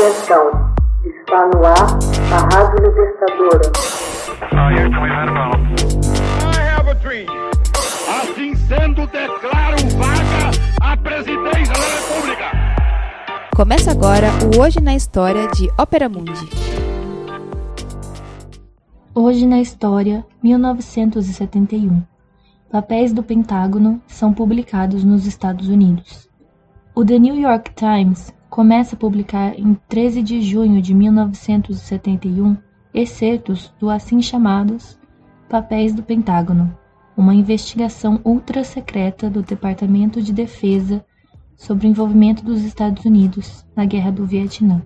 [0.00, 0.72] Atenção,
[1.04, 1.98] está no ar
[2.32, 3.70] a Rádio Libertadora.
[8.08, 10.50] Assim sendo, declaro vaga
[10.80, 12.44] a presidência da República.
[13.54, 16.48] Começa agora o Hoje na História de Ópera Mundi.
[19.14, 22.02] Hoje na História, 1971.
[22.72, 26.26] Papéis do Pentágono são publicados nos Estados Unidos.
[26.94, 32.58] O The New York Times começa a publicar em 13 de junho de 1971
[32.92, 34.98] excertos do assim chamados
[35.48, 36.76] Papéis do Pentágono,
[37.16, 41.02] uma investigação ultra-secreta do Departamento de Defesa
[41.56, 44.82] sobre o envolvimento dos Estados Unidos na Guerra do Vietnã.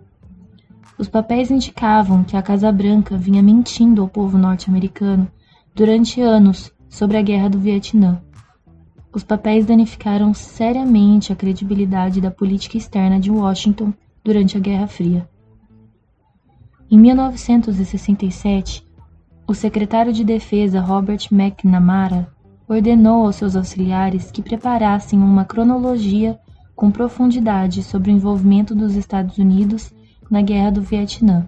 [0.96, 5.28] Os papéis indicavam que a Casa Branca vinha mentindo ao povo norte-americano
[5.74, 8.22] durante anos sobre a Guerra do Vietnã
[9.14, 15.28] os papéis danificaram seriamente a credibilidade da política externa de Washington durante a Guerra Fria.
[16.90, 18.84] Em 1967,
[19.46, 22.28] o secretário de Defesa Robert McNamara
[22.68, 26.38] ordenou aos seus auxiliares que preparassem uma cronologia
[26.74, 29.92] com profundidade sobre o envolvimento dos Estados Unidos
[30.28, 31.46] na Guerra do Vietnã.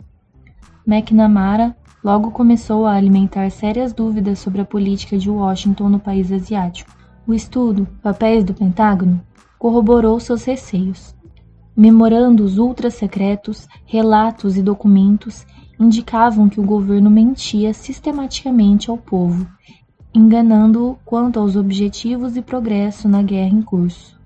[0.87, 6.96] McNamara logo começou a alimentar sérias dúvidas sobre a política de Washington no país asiático.
[7.27, 9.21] O estudo Papéis do Pentágono
[9.59, 11.13] corroborou seus receios.
[11.77, 15.45] Memorandos ultra-secretos, relatos e documentos
[15.79, 19.45] indicavam que o governo mentia sistematicamente ao povo,
[20.15, 24.17] enganando-o quanto aos objetivos e progresso na guerra em curso.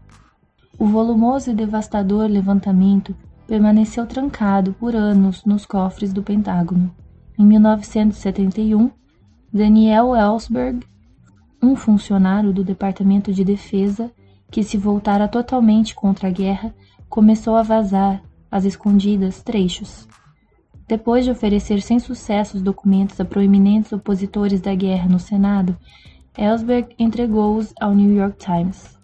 [0.79, 6.95] O volumoso e devastador levantamento permaneceu trancado por anos nos cofres do Pentágono.
[7.39, 8.91] Em 1971,
[9.53, 10.87] Daniel Ellsberg
[11.63, 14.11] um funcionário do Departamento de Defesa,
[14.51, 16.75] que se voltara totalmente contra a guerra,
[17.09, 20.09] começou a vazar, às escondidas, trechos.
[20.89, 25.77] Depois de oferecer sem sucesso os documentos a proeminentes opositores da guerra no Senado,
[26.37, 28.99] Ellsberg entregou-os ao New York Times.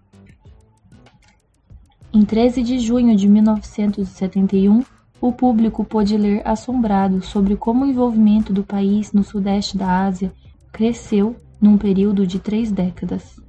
[2.13, 4.83] Em 13 de junho de 1971,
[5.21, 10.33] o público pôde ler assombrado sobre como o envolvimento do país no sudeste da Ásia
[10.73, 13.41] cresceu num período de três décadas.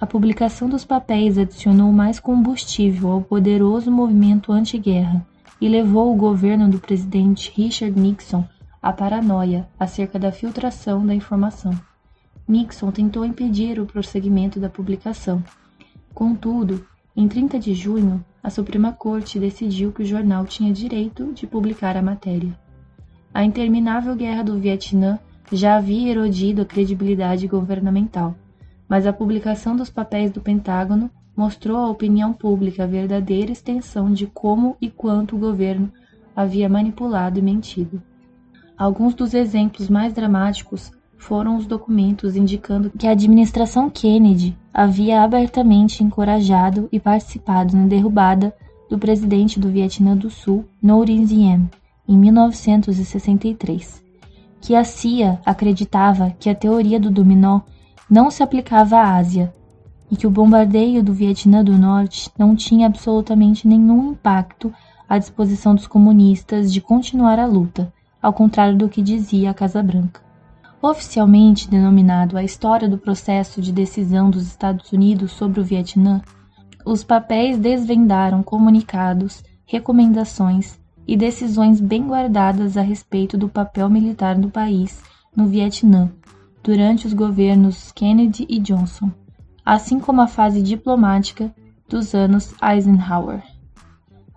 [0.00, 5.24] A publicação dos papéis adicionou mais combustível ao poderoso movimento anti-guerra
[5.60, 8.44] e levou o governo do presidente Richard Nixon
[8.82, 11.72] à paranoia acerca da filtração da informação.
[12.48, 15.42] Nixon tentou impedir o prosseguimento da publicação.
[16.12, 16.84] Contudo,
[17.16, 21.96] em 30 de junho, a Suprema Corte decidiu que o jornal tinha direito de publicar
[21.96, 22.58] a matéria.
[23.32, 25.18] A interminável guerra do Vietnã
[25.50, 28.34] já havia erodido a credibilidade governamental,
[28.88, 34.26] mas a publicação dos papéis do Pentágono mostrou à opinião pública a verdadeira extensão de
[34.26, 35.90] como e quanto o governo
[36.36, 38.02] havia manipulado e mentido.
[38.76, 46.02] Alguns dos exemplos mais dramáticos foram os documentos indicando que a administração Kennedy havia abertamente
[46.02, 48.54] encorajado e participado na derrubada
[48.90, 51.70] do presidente do Vietnã do Sul, Ngo Dinh
[52.08, 54.02] em 1963
[54.62, 57.62] que a CIA acreditava que a teoria do dominó
[58.08, 59.52] não se aplicava à Ásia
[60.08, 64.72] e que o bombardeio do Vietnã do Norte não tinha absolutamente nenhum impacto
[65.08, 67.92] à disposição dos comunistas de continuar a luta,
[68.22, 70.22] ao contrário do que dizia a Casa Branca.
[70.80, 76.22] Oficialmente denominado A História do Processo de Decisão dos Estados Unidos sobre o Vietnã,
[76.84, 84.50] os papéis desvendaram comunicados, recomendações e decisões bem guardadas a respeito do papel militar do
[84.50, 85.02] país
[85.34, 86.10] no Vietnã
[86.62, 89.10] durante os governos Kennedy e Johnson,
[89.64, 91.52] assim como a fase diplomática
[91.88, 93.42] dos anos Eisenhower.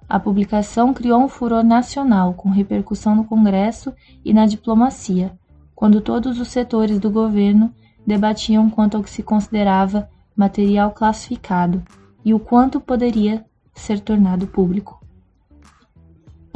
[0.08, 3.94] A publicação criou um furor nacional com repercussão no Congresso
[4.24, 5.38] e na diplomacia,
[5.74, 7.74] quando todos os setores do governo
[8.06, 11.84] debatiam quanto ao que se considerava material classificado
[12.24, 15.05] e o quanto poderia ser tornado público.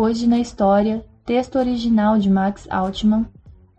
[0.02, 3.30] Hoje na História, texto original de Max Altman,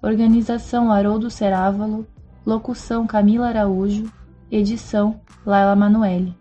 [0.03, 2.07] organização Haroldo Cerávalo,
[2.45, 4.13] locução Camila Araújo,
[4.51, 6.37] edição Laila Manoeli.